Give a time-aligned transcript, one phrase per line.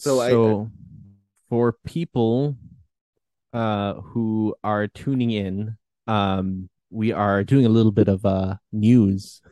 [0.00, 0.66] So, So, I,
[1.50, 2.56] for people
[3.52, 5.76] uh, who are tuning in,
[6.06, 9.42] um, we are doing a little bit of uh, news,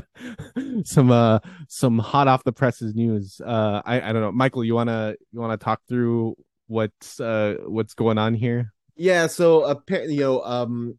[0.84, 3.42] some uh, some hot off the presses news.
[3.44, 6.34] Uh, I I don't know, Michael, you wanna you wanna talk through
[6.66, 8.72] what's uh what's going on here?
[8.96, 9.26] yeah.
[9.26, 10.98] So apparently, you know, um,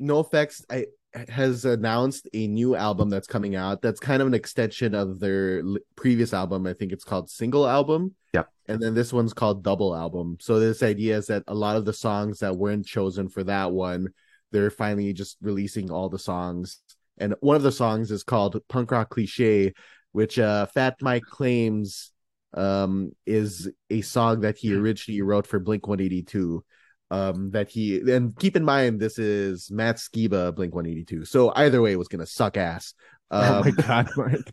[0.00, 0.86] NOFX I
[1.28, 3.82] has announced a new album that's coming out.
[3.82, 6.66] That's kind of an extension of their l- previous album.
[6.66, 8.14] I think it's called Single Album.
[8.32, 8.44] Yeah.
[8.66, 10.38] And then this one's called Double Album.
[10.40, 13.70] So this idea is that a lot of the songs that weren't chosen for that
[13.70, 14.08] one,
[14.50, 16.80] they're finally just releasing all the songs.
[17.18, 19.72] And one of the songs is called Punk Rock Cliche,
[20.12, 22.10] which uh Fat Mike claims
[22.54, 26.64] um is a song that he originally wrote for Blink 182
[27.14, 31.80] um that he and keep in mind this is Matt Skiba Blink 182 so either
[31.82, 32.94] way it was gonna suck ass
[33.30, 34.52] oh my um, god, Mark.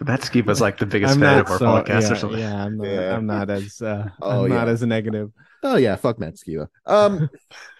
[0.00, 2.38] Matt Skiba's like the biggest I'm fan of our so, podcast yeah, or something.
[2.40, 3.16] Yeah, I'm not, Yeah.
[3.16, 4.72] I'm not as uh, Oh, I'm not yeah.
[4.72, 5.30] as negative.
[5.62, 7.28] oh yeah fuck Matt Skiba um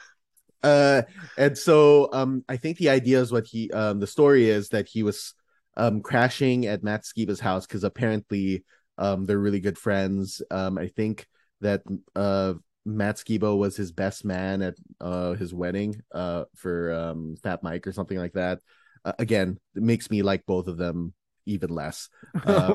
[0.62, 1.03] uh
[1.37, 4.87] and so um I think the idea is what he um the story is that
[4.89, 5.34] he was
[5.77, 8.65] um crashing at Matt Skiba's house because apparently
[8.99, 11.27] um they're really good friends um I think
[11.61, 11.83] that
[12.15, 12.55] uh
[12.87, 17.87] Matt Skiba was his best man at uh his wedding uh for um Fat Mike
[17.87, 18.61] or something like that.
[19.05, 21.12] Uh, again, it makes me like both of them
[21.47, 22.09] even less.
[22.45, 22.75] Uh,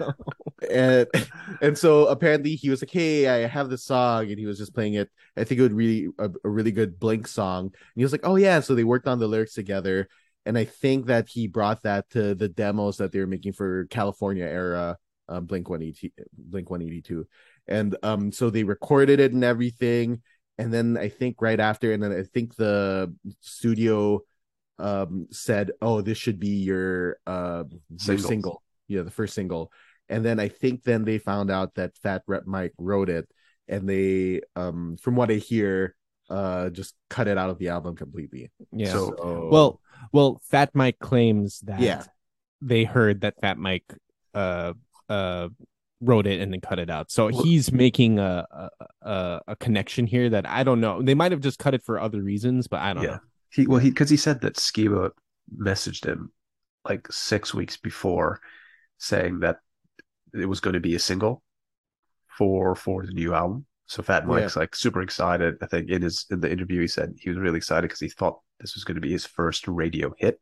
[0.00, 0.12] no.
[0.70, 1.06] and
[1.60, 4.74] and so apparently he was like, "Hey, I have this song," and he was just
[4.74, 5.10] playing it.
[5.36, 7.66] I think it would really a, a really good Blink song.
[7.66, 10.08] And he was like, "Oh yeah," so they worked on the lyrics together.
[10.46, 13.86] And I think that he brought that to the demos that they were making for
[13.86, 14.96] California era
[15.28, 17.26] um, Blink One Eighty Blink One Eighty Two,
[17.68, 20.22] and um, so they recorded it and everything.
[20.58, 24.20] And then I think right after, and then I think the studio
[24.78, 28.28] um said, "Oh, this should be your uh your Single.
[28.28, 29.70] single, yeah, the first single."
[30.08, 33.28] And then I think then they found out that Fat Rep Mike wrote it,
[33.68, 35.94] and they, um, from what I hear,
[36.28, 38.50] uh, just cut it out of the album completely.
[38.72, 38.92] Yeah.
[38.92, 39.80] So- So- well,
[40.12, 42.04] well, Fat Mike claims that Yeah.
[42.60, 43.84] they heard that Fat Mike
[44.34, 44.72] uh
[45.08, 45.48] uh
[46.02, 47.10] wrote it and then cut it out.
[47.10, 48.68] So he's making a, a
[49.02, 51.00] a a connection here that I don't know.
[51.02, 53.10] They might have just cut it for other reasons, but I don't Yeah.
[53.10, 53.20] know.
[53.50, 55.10] He well he because he said that Skiba
[55.56, 56.32] messaged him
[56.88, 58.40] like six weeks before
[58.98, 59.58] saying that
[60.34, 61.42] it was going to be a single
[62.38, 63.66] for for the new album.
[63.86, 65.56] So Fat Mike's like super excited.
[65.60, 68.08] I think in his in the interview he said he was really excited because he
[68.08, 70.40] thought this was going to be his first radio hit.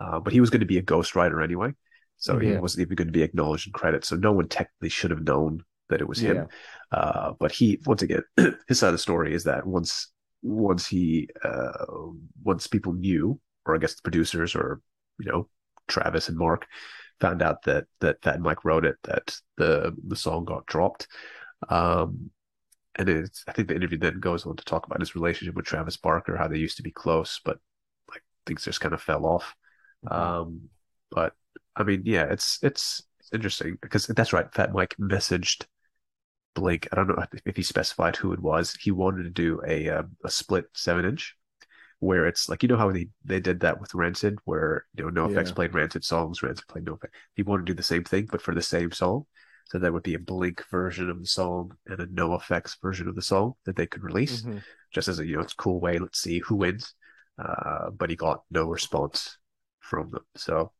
[0.00, 1.72] Uh, but he was going to be a ghostwriter anyway,
[2.16, 4.04] so he wasn't even going to be acknowledged in credit.
[4.04, 6.36] So no one technically should have known that it was him.
[6.36, 6.98] Yeah.
[6.98, 8.22] Uh, but he once again,
[8.68, 11.84] his side of the story is that once once he uh,
[12.42, 14.80] once people knew, or I guess the producers or
[15.18, 15.48] you know
[15.88, 16.66] Travis and Mark
[17.20, 21.08] found out that that Fat Mike wrote it, that the the song got dropped.
[21.68, 22.30] Um,
[22.96, 25.66] and it's I think the interview then goes on to talk about his relationship with
[25.66, 27.58] Travis Barker, how they used to be close, but
[28.10, 29.54] like things just kind of fell off.
[30.08, 30.68] Um,
[31.10, 31.32] but
[31.76, 33.02] I mean, yeah, it's it's
[33.32, 34.52] interesting because that's right.
[34.54, 35.66] Fat Mike messaged
[36.54, 36.88] Blake.
[36.92, 38.74] I don't know if he specified who it was.
[38.80, 41.36] He wanted to do a uh, a split seven inch,
[42.00, 45.10] where it's like you know how they they did that with Rancid, where you know
[45.28, 45.54] NOFX Yeah.
[45.54, 47.10] played Rancid songs, Rancid played NOFX.
[47.34, 49.26] He wanted to do the same thing, but for the same song.
[49.66, 53.16] So that would be a Blink version of the song and a NOFX version of
[53.16, 54.62] the song that they could release, Mhm.
[54.92, 55.98] just as a you know it's a cool way.
[55.98, 56.94] Let's see who wins.
[57.38, 59.38] Uh, but he got no response
[59.80, 60.24] from them.
[60.36, 60.72] So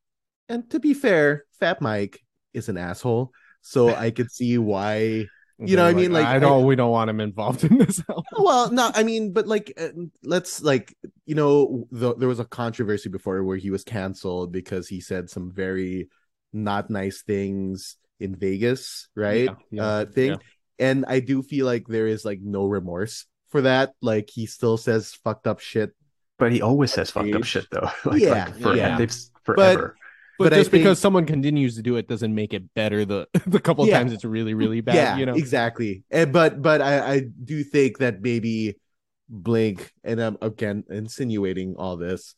[0.49, 2.21] And to be fair, Fat Mike
[2.53, 3.32] is an asshole,
[3.62, 5.27] so I could see why.
[5.59, 6.12] You know what I mean?
[6.12, 6.66] Like, I don't.
[6.66, 8.03] we don't want him involved in this.
[8.09, 8.25] album.
[8.37, 9.88] Well, no, I mean, but like, uh,
[10.25, 10.94] let's like,
[11.27, 15.31] you know, the, there was a controversy before where he was canceled because he said
[15.31, 16.09] some very
[16.53, 19.44] not nice things in Vegas, right?
[19.44, 20.37] Yeah, yeah, uh, thing, yeah.
[20.81, 23.94] and I do feel like there is like no remorse for that.
[24.03, 25.93] Like, he still says fucked up shit
[26.37, 27.88] But he always says fucked up shit though.
[28.04, 28.99] like, Yeah, like for, yeah.
[28.99, 29.97] they've forever.
[30.39, 33.05] But, But just because someone continues to do it doesn't make it better.
[33.05, 33.99] The the couple Yeah.
[33.99, 34.95] times it's really really bad.
[34.97, 35.34] yeah, you know.
[35.34, 36.03] exactly.
[36.10, 38.77] And but but I I do think that maybe
[39.28, 42.34] Blink and I'm again insinuating all this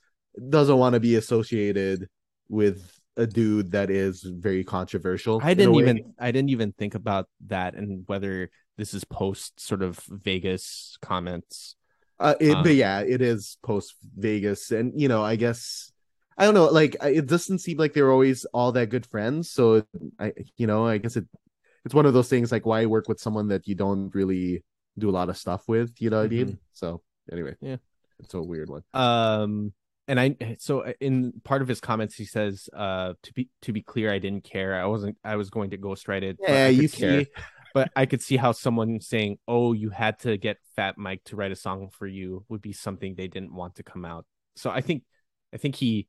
[0.48, 2.08] doesn't want to be associated
[2.48, 5.40] with a dude that is very controversial.
[5.42, 9.80] I didn't even I didn't even think about that and whether this is post sort
[9.82, 11.76] of Vegas comments.
[12.20, 15.92] Uh, it, Um, but yeah, it is post Vegas, and you know, I guess
[16.38, 16.66] I don't know.
[16.66, 19.50] Like, it doesn't seem like they're always all that good friends.
[19.50, 19.84] So,
[20.18, 21.24] I, you know, I guess it
[21.84, 22.50] it's one of those things.
[22.52, 24.64] Like, why work with someone that you don't really
[24.98, 25.92] do a lot of stuff with?
[26.00, 26.58] You know what I mean?
[26.72, 27.02] So,
[27.32, 27.76] anyway, Yeah.
[28.20, 28.82] it's a weird one.
[28.92, 29.72] Um
[30.08, 33.82] and I so in part of his comments he says uh to be to be
[33.82, 37.24] clear I didn't care I wasn't I was going to ghostwrite it Yeah, you care.
[37.24, 37.30] see-
[37.74, 41.34] but I could see how someone saying oh you had to get Fat Mike to
[41.36, 44.70] write a song for you would be something they didn't want to come out so
[44.70, 45.02] I think
[45.52, 46.06] I think he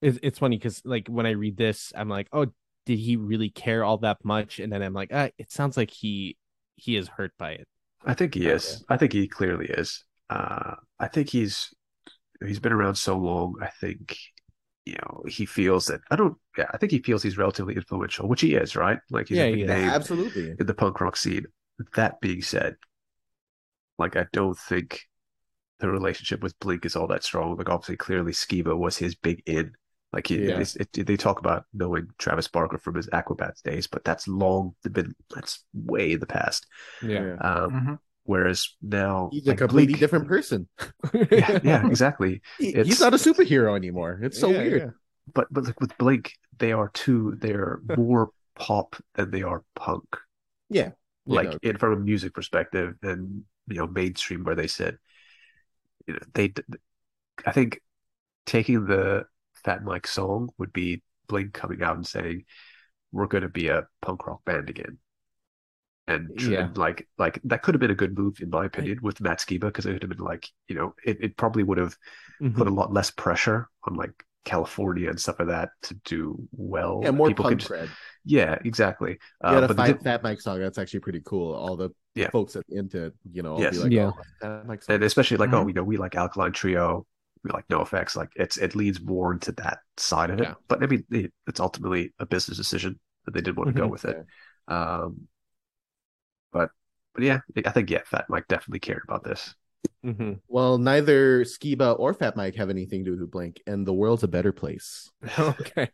[0.00, 2.46] it's, it's funny because like when I read this I'm like oh
[2.86, 5.90] did he really care all that much and then I'm like ah, it sounds like
[5.90, 6.36] he
[6.76, 7.68] he is hurt by it
[8.04, 8.84] I think he is.
[8.88, 10.04] I think he clearly is.
[10.30, 11.74] Uh, I think he's
[12.44, 13.56] he's been around so long.
[13.62, 14.16] I think
[14.86, 16.36] you know he feels that I don't.
[16.58, 19.00] Yeah, I think he feels he's relatively influential, which he is, right?
[19.10, 20.58] Like he's Yeah, a big he name Absolutely.
[20.58, 21.46] in the punk rock scene.
[21.96, 22.76] That being said,
[23.98, 25.02] like I don't think
[25.80, 27.56] the relationship with Blink is all that strong.
[27.56, 29.74] Like obviously, clearly Skiba was his big in.
[30.12, 30.60] Like he, Yeah.
[30.60, 34.74] it's- it, they talk about knowing Travis Barker from his Aquabats days, but that's long
[34.90, 36.66] been that's way in the past.
[37.02, 37.98] yeah Um, Mhm.
[38.24, 40.68] Whereas now, He's a completely Blink- different person.
[41.30, 42.42] yeah, yeah, exactly.
[42.58, 44.20] He- It's- he's not a superhero anymore.
[44.22, 44.82] It's so Yeah, weird.
[44.82, 44.90] yeah.
[45.32, 47.36] But but like with Blink, they are too.
[47.38, 50.04] They're more pop than they are punk.
[50.68, 50.90] Yeah.
[51.26, 54.96] Yeah, like no, in from a music perspective and you know mainstream where they sit
[56.06, 56.54] you know they
[57.44, 57.82] i think
[58.46, 59.26] taking the
[59.64, 62.44] fat mike song would be blink coming out and saying
[63.12, 64.98] we're going to be a punk rock band again
[66.06, 66.60] and, Yeah.
[66.64, 69.38] and like like that could have been a good move in my opinion with matt
[69.40, 71.96] skiba because it would have been like you know it, it probably would have
[72.40, 72.56] Mhm.
[72.56, 77.00] put a lot less pressure on like california and stuff like that to do well
[77.02, 77.88] Yeah, more people punk could cred.
[78.24, 80.58] yeah exactly You got uh, a but the Fat, Fat Mike song.
[80.60, 81.52] That's actually pretty cool.
[81.54, 82.30] All the Yeah.
[82.30, 83.74] folks that into it, you know, Yes.
[83.74, 84.10] be like, Yeah.
[84.16, 84.94] oh, Fat Mike song.
[84.94, 85.68] and especially like oh Mhm.
[85.68, 87.04] you know we like alkaline trio we
[87.54, 90.54] like NOFX like it's it leads more into that side of it Yeah.
[90.68, 93.86] but i mean it, it's ultimately a business decision that they did want to go
[93.88, 93.90] Mhm.
[93.90, 94.24] with it
[94.68, 95.28] um
[96.52, 96.70] but
[97.14, 99.54] but yeah i think yeah fat mike definitely cared about this
[100.04, 100.40] Mhm.
[100.48, 104.22] Well, neither Skiba or Fat Mike have anything to do with Blink, and the world's
[104.24, 105.08] a better place.
[105.38, 105.88] okay.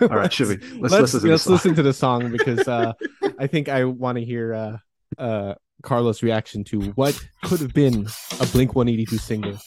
[0.00, 1.52] all right should we let's let's, let's, listen to the song.
[1.52, 2.92] listen to the song because uh,
[3.38, 4.76] I think I want to hear uh,
[5.18, 8.06] uh, Carlos' reaction to what could have been
[8.40, 9.58] a Blink 182 single.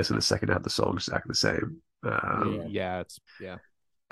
[0.00, 2.66] I'm guessing the second half the song is exactly the same um yeah.
[2.68, 3.58] yeah, it's yeah.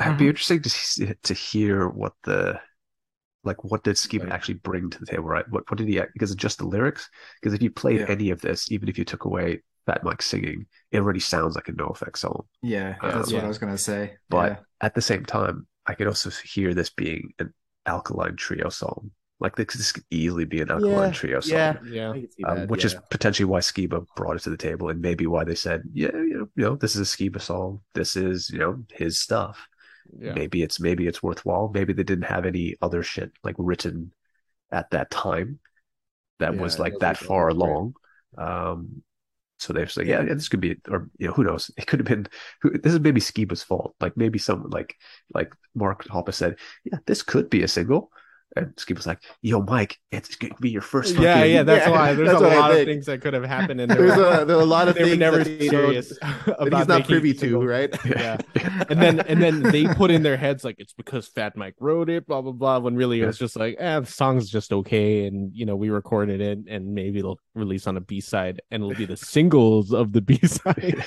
[0.01, 0.29] It'd be Mhm.
[0.29, 2.61] interesting to to hear what the
[3.45, 4.33] like what did Skiba Right.
[4.33, 5.49] actually bring to the table, right?
[5.49, 7.09] What what did he because it's just the lyrics?
[7.41, 8.07] Because if you played Yeah.
[8.09, 11.69] any of this, even if you took away Fat Mike singing, it already sounds like
[11.69, 12.47] a NOFX song.
[12.63, 13.45] Yeah, Uh, that's what yeah.
[13.45, 14.19] I was gonna say.
[14.29, 14.59] But yeah.
[14.81, 17.55] at the same time, I could also hear this being an
[17.87, 19.13] Alkaline Trio song.
[19.41, 21.79] Like this, this could easily be an Alkaline Yeah, Trio song.
[21.81, 22.11] Yeah, Yeah.
[22.11, 22.87] I can see Um, which yeah.
[22.87, 26.09] is potentially why Skiba brought it to the table, and maybe why they said, "Yeah,
[26.13, 27.81] you know, you know, this is a Skiba song.
[27.95, 29.67] This is, you know, his stuff."
[30.19, 30.33] Yeah.
[30.33, 34.13] maybe it's maybe it's worthwhile maybe they didn't have any other shit like written
[34.73, 35.61] at that time
[36.39, 37.95] that Yeah, was like was that like, far along
[38.37, 39.03] um
[39.59, 41.87] so they're just like yeah, yeah this could be or you know who knows it
[41.87, 42.27] could have been
[42.63, 44.97] who this is maybe skiba's fault like maybe some like
[45.35, 48.11] like mark Hoppus said yeah this could be a single
[48.59, 51.63] And Skip was like, "Yo, Mike, it's going to be your first." yeah, fucking- yeah,
[51.63, 52.13] that's Yeah, why.
[52.15, 54.61] There's that's a lot of things that could have happened, and There's a, there are
[54.61, 56.13] a lot of they things never that they don't- serious
[56.47, 57.97] about he's not making privy single- to, right?
[58.05, 58.37] Yeah.
[58.89, 62.11] and then and then they put in their heads like it's because Fat Mike wrote
[62.11, 62.79] it, blah blah blah.
[62.79, 65.91] When really it was just like, eh, the song's just okay, and you know we
[65.91, 69.93] recorded it, and maybe it'll release on a B side, and it'll be the singles
[69.93, 71.05] of the B side.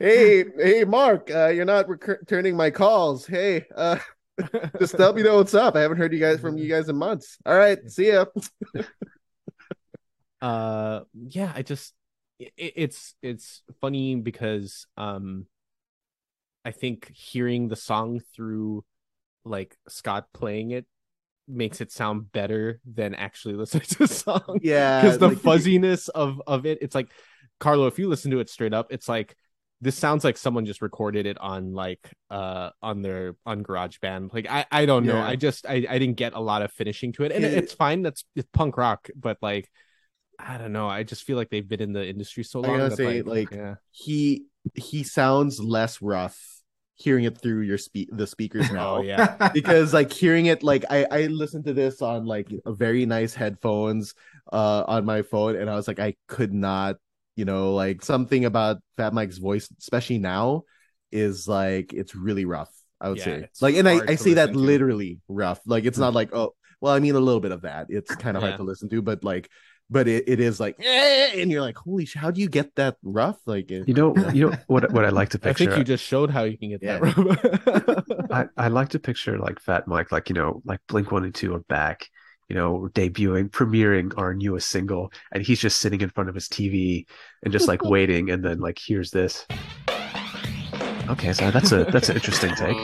[0.00, 3.26] hey, hey, Mark, uh, you're not returning my calls.
[3.26, 3.98] Hey, uh,
[4.78, 5.76] just let me know what's up.
[5.76, 7.38] I haven't heard you guys from you guys in months.
[7.44, 8.26] All right, see ya.
[10.40, 11.94] uh, yeah, I just
[12.38, 15.46] it, it's it's funny because um,
[16.64, 18.84] I think hearing the song through
[19.44, 20.86] like Scott playing it
[21.46, 24.60] makes it sound better than actually listening to the song.
[24.62, 27.08] Yeah, because the like- fuzziness of of it it's like
[27.60, 29.34] carlo if you listen to it straight up it's like
[29.80, 34.32] this sounds like someone just recorded it on like uh on their on GarageBand.
[34.34, 35.14] Like I I don't know.
[35.14, 35.26] Yeah.
[35.26, 37.50] I just I I didn't get a lot of finishing to it, and Yeah.
[37.50, 38.02] it's fine.
[38.02, 39.70] That's it's punk rock, but like
[40.38, 40.88] I don't know.
[40.88, 42.78] I just feel like they've been in the industry so I long.
[42.78, 44.44] gotta say, like, yeah, he
[44.74, 46.38] he sounds less rough
[46.94, 48.96] hearing it through your speak the speakers now.
[48.96, 52.72] oh yeah, because like hearing it like I I listened to this on like a
[52.72, 54.14] very nice headphones
[54.52, 56.96] uh on my phone and I was like I could not
[57.38, 60.64] you know like something about Fat Mike's voice especially now
[61.12, 64.50] is like it's really rough I would Yeah, say like and I I say that
[64.52, 64.58] to.
[64.58, 67.86] literally rough like it's not like oh well I mean a little bit of that
[67.88, 68.48] it's kind of Yeah.
[68.48, 69.48] hard to listen to but like
[69.90, 72.74] but it, it is like eh, and you're like holy sh- how do you get
[72.76, 75.54] that rough like it, You know, you know what what I like to picture I
[75.54, 76.98] think you just showed how you can get Yeah.
[76.98, 77.16] that.
[77.16, 81.24] Rough I, I like to picture like Fat Mike, like you know, like Blink One
[81.24, 82.08] and Two are back,
[82.48, 86.48] you know, debuting, premiering our newest single, and he's just sitting in front of his
[86.48, 87.06] TV
[87.42, 89.46] and just like waiting, and then like here's this.
[91.08, 92.76] Okay, so that's a that's an interesting take.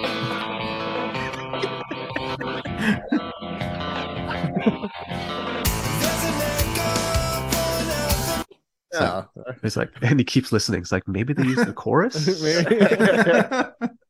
[8.94, 9.24] yeah
[9.62, 10.80] It's like, and he keeps listening.
[10.80, 12.14] It's like maybe they use the chorus.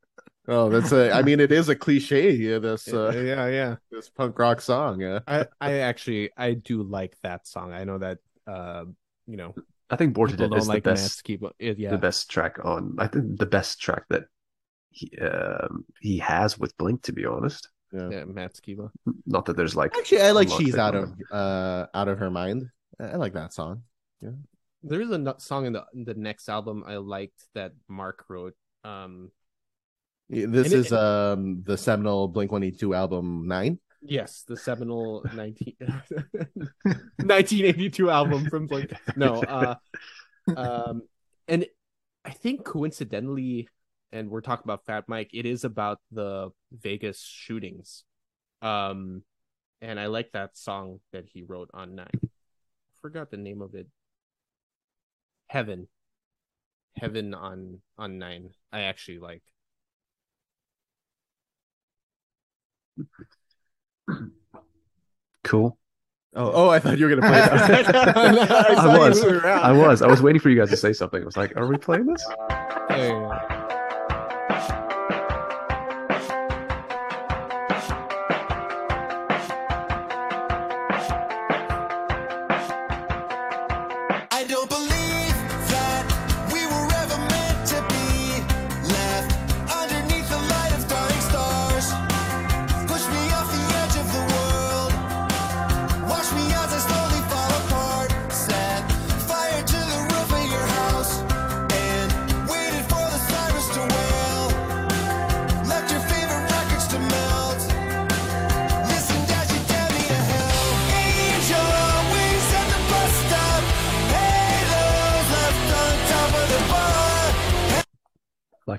[0.49, 3.77] oh that's a I mean it is a cliche yeah this uh yeah, yeah.
[3.91, 7.73] this punk rock song yeah I I actually I do like that song.
[7.73, 8.85] I know that uh
[9.27, 9.55] you know
[9.91, 12.31] I think Born to people Dead is like the best Ski, but yeah, the best
[12.31, 12.97] track on.
[12.99, 14.25] I think the best track that
[14.91, 17.69] he um, he has with Blink, to be honest.
[17.93, 18.91] yeah yeah, Matt Skiba.
[19.27, 22.71] Not that there's like Actually, I like "She's Out of uh Out of Her Mind."
[22.99, 23.83] I I like that song.
[24.21, 24.31] Yeah,
[24.83, 28.57] there is a song in the in the next album I liked that Mark wrote.
[28.85, 29.44] Um, Yeah,
[30.29, 33.79] This And it- is um the seminal Blink One Eighty Two album Nine.
[34.03, 35.77] yes, the seminal 19...
[37.25, 38.93] 1982 album from Blink.
[39.17, 39.75] No, uh,
[40.57, 41.03] um,
[41.49, 41.67] and
[42.25, 43.69] I think coincidentally,
[44.13, 45.31] and we're talking about Fat Mike.
[45.33, 48.05] It is about the Vegas shootings.
[48.63, 49.23] Um,
[49.81, 52.09] and I like that song that he wrote on Nine.
[52.23, 52.29] I
[53.03, 53.89] Forgot the name of it.
[55.49, 55.89] Heaven.
[56.97, 58.51] Heaven on on Nine.
[58.73, 59.43] I actually like.
[65.45, 65.79] Cool.
[66.37, 67.95] Oh, oh, I thought you were gonna play that.
[68.69, 69.23] I saw you was.
[69.45, 70.03] I was.
[70.03, 71.23] I was waiting for you guys to say something.
[71.23, 72.27] I was like, "Are we playing this?"
[72.91, 73.54] Yeah,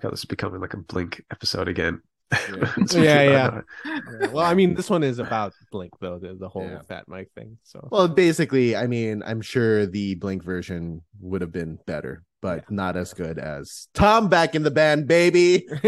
[0.05, 2.01] I how oh, this is becoming like a Blink episode again.
[2.31, 2.73] Yeah.
[2.91, 3.61] Yeah, yeah.
[3.85, 6.81] Yeah, Well, I mean, this one is about Blink though, the, the whole Yeah.
[6.81, 7.57] Fat Mike thing.
[7.63, 12.69] So Well, basically, I mean, I'm sure the Blink version would have been better, but
[12.71, 15.67] not as good as Tom back in the band, baby.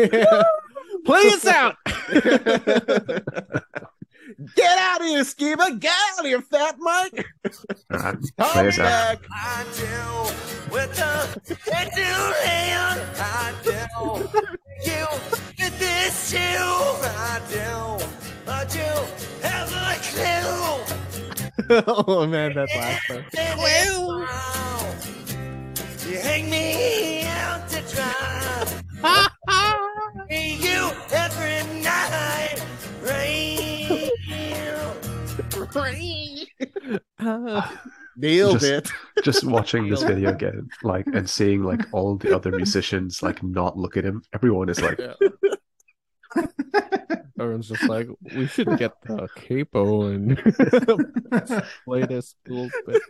[1.06, 1.76] play us out.
[4.56, 5.80] Get out of here, Skiba!
[5.80, 7.26] Get out of here, Fat Mike!
[7.92, 9.20] All right, Tom play us back!
[9.32, 13.02] I do with the head hand.
[13.20, 13.72] I do
[14.86, 15.08] you
[15.58, 16.38] with this too.
[16.38, 18.06] I do,
[18.46, 18.92] but you
[19.42, 21.84] have a clue.
[21.88, 23.24] oh man, that's last part.
[26.08, 28.47] You hang me out to dry.
[38.18, 38.92] Nailed Just- it.
[39.24, 43.78] just watching this video again, like and seeing like all the other musicians like not
[43.78, 44.24] look at him.
[44.34, 45.14] Everyone is like, Yeah.
[47.40, 50.38] Everyone's just like, we should get the capo and
[51.86, 53.02] play this little bit.